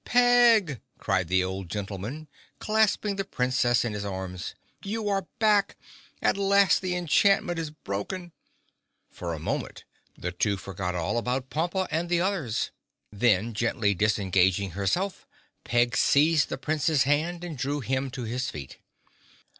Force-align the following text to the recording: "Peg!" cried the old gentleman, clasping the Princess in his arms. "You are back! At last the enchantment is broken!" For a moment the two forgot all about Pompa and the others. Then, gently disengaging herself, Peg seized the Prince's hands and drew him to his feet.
"Peg!" 0.03 0.81
cried 0.97 1.27
the 1.27 1.43
old 1.43 1.69
gentleman, 1.69 2.27
clasping 2.57 3.17
the 3.17 3.23
Princess 3.23 3.85
in 3.85 3.93
his 3.93 4.03
arms. 4.03 4.55
"You 4.83 5.07
are 5.09 5.27
back! 5.37 5.77
At 6.23 6.37
last 6.37 6.81
the 6.81 6.95
enchantment 6.95 7.59
is 7.59 7.69
broken!" 7.69 8.31
For 9.11 9.31
a 9.31 9.37
moment 9.37 9.83
the 10.17 10.31
two 10.31 10.57
forgot 10.57 10.95
all 10.95 11.19
about 11.19 11.51
Pompa 11.51 11.87
and 11.91 12.09
the 12.09 12.19
others. 12.19 12.71
Then, 13.11 13.53
gently 13.53 13.93
disengaging 13.93 14.71
herself, 14.71 15.27
Peg 15.63 15.95
seized 15.95 16.49
the 16.49 16.57
Prince's 16.57 17.03
hands 17.03 17.45
and 17.45 17.55
drew 17.55 17.79
him 17.81 18.09
to 18.09 18.23
his 18.23 18.49
feet. 18.49 18.79